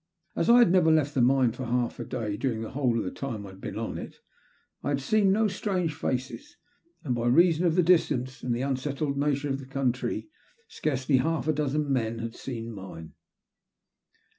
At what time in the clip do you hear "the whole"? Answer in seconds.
2.63-2.97